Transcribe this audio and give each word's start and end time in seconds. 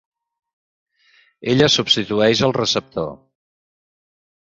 Ella 1.53 1.69
substitueix 1.75 2.45
el 2.51 2.59
receptor. 2.61 3.11